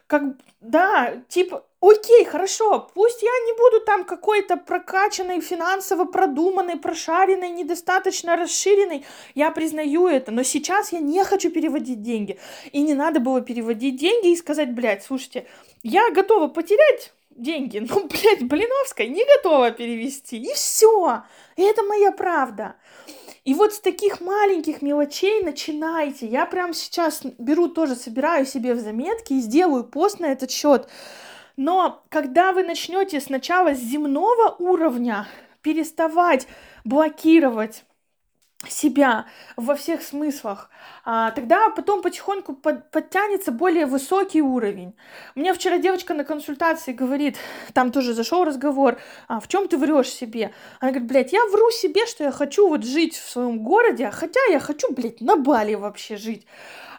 Как, 0.08 0.24
да, 0.62 1.14
типа, 1.28 1.64
Окей, 1.82 2.26
хорошо, 2.26 2.90
пусть 2.94 3.24
я 3.24 3.30
не 3.30 3.54
буду 3.58 3.86
там 3.86 4.04
какой-то 4.04 4.58
прокачанной, 4.58 5.40
финансово 5.40 6.04
продуманной, 6.04 6.76
прошаренной, 6.76 7.50
недостаточно 7.52 8.36
расширенной, 8.36 9.06
я 9.34 9.50
признаю 9.50 10.08
это, 10.08 10.32
но 10.32 10.44
сейчас 10.44 10.92
я 10.92 11.00
не 11.00 11.24
хочу 11.24 11.50
переводить 11.50 12.02
деньги. 12.02 12.38
И 12.74 12.82
не 12.82 12.96
надо 12.96 13.22
было 13.22 13.40
переводить 13.40 13.96
деньги 13.96 14.32
и 14.32 14.36
сказать, 14.36 14.74
блядь, 14.74 15.06
слушайте, 15.06 15.48
я 15.82 16.12
готова 16.12 16.50
потерять 16.50 17.14
деньги, 17.30 17.80
но, 17.80 18.02
блядь, 18.02 18.44
Блиновская 18.44 19.08
не 19.08 19.24
готова 19.38 19.72
перевести, 19.72 20.36
и 20.36 20.54
все. 20.54 21.24
И 21.56 21.64
это 21.64 21.84
моя 21.84 22.12
правда. 22.12 22.76
И 23.50 23.56
вот 23.56 23.74
с 23.74 23.80
таких 23.80 24.22
маленьких 24.22 24.84
мелочей 24.84 25.42
начинайте. 25.42 26.28
Я 26.28 26.46
прямо 26.46 26.72
сейчас 26.76 27.24
беру 27.40 27.68
тоже, 27.68 27.96
собираю 27.96 28.46
себе 28.46 28.76
в 28.76 28.80
заметки 28.80 29.34
и 29.34 29.40
сделаю 29.40 29.86
пост 29.86 30.20
на 30.20 30.28
этот 30.28 30.52
счет. 30.52 30.88
Но 31.58 32.04
когда 32.10 32.52
вы 32.52 32.62
начнете 32.62 33.20
сначала 33.20 33.74
с 33.74 33.80
земного 33.80 34.56
уровня 34.60 35.28
переставать 35.64 36.46
блокировать 36.86 37.86
себя 38.68 39.26
во 39.56 39.74
всех 39.76 40.02
смыслах, 40.02 40.70
а, 41.06 41.32
тогда 41.32 41.70
потом 41.70 42.02
потихоньку 42.02 42.54
под, 42.54 42.92
подтянется 42.92 43.52
более 43.52 43.86
высокий 43.86 44.42
уровень. 44.42 44.96
Мне 45.36 45.54
вчера 45.54 45.78
девочка 45.78 46.14
на 46.14 46.26
консультации 46.26 46.92
говорит, 46.92 47.38
там 47.74 47.92
тоже 47.92 48.14
зашел 48.14 48.44
разговор, 48.44 48.98
а, 49.30 49.40
в 49.40 49.48
чем 49.48 49.70
ты 49.70 49.78
врешь 49.78 50.10
себе? 50.10 50.54
Она 50.82 50.92
говорит, 50.92 51.10
блядь, 51.10 51.34
я 51.34 51.46
вру 51.46 51.72
себе, 51.72 52.06
что 52.06 52.26
я 52.26 52.32
хочу 52.32 52.68
вот 52.68 52.84
жить 52.84 53.16
в 53.16 53.30
своем 53.30 53.60
городе, 53.64 54.12
хотя 54.12 54.42
я 54.50 54.60
хочу, 54.60 54.92
блядь, 54.92 55.22
на 55.22 55.38
Бали 55.38 55.76
вообще 55.76 56.18
жить. 56.18 56.46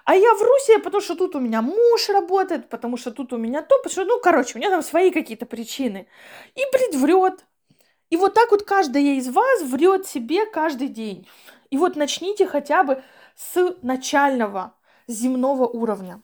А 0.06 0.14
я 0.14 0.34
вру 0.34 0.58
себе, 0.66 0.78
потому 0.78 1.02
что 1.02 1.14
тут 1.14 1.36
у 1.36 1.40
меня 1.40 1.60
муж 1.60 2.08
работает, 2.08 2.70
потому 2.70 2.96
что 2.96 3.10
тут 3.10 3.32
у 3.34 3.36
меня 3.36 3.60
то, 3.60 3.76
потому 3.76 3.92
что, 3.92 4.04
ну, 4.04 4.18
короче, 4.18 4.54
у 4.54 4.58
меня 4.58 4.70
там 4.70 4.82
свои 4.82 5.10
какие-то 5.10 5.44
причины. 5.44 6.08
И, 6.54 6.62
блядь, 6.72 6.96
врет. 6.96 7.44
И 8.10 8.16
вот 8.16 8.34
так 8.34 8.50
вот 8.50 8.64
каждая 8.64 9.02
из 9.14 9.28
вас 9.28 9.62
врет 9.62 10.06
себе 10.06 10.44
каждый 10.46 10.88
день. 10.88 11.26
И 11.70 11.78
вот 11.78 11.96
начните 11.96 12.46
хотя 12.46 12.82
бы 12.82 13.02
с 13.36 13.76
начального 13.82 14.74
земного 15.06 15.66
уровня. 15.66 16.20